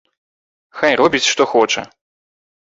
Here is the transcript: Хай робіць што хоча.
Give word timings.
Хай 0.79 0.97
робіць 1.03 1.23
што 1.31 1.49
хоча. 1.53 1.81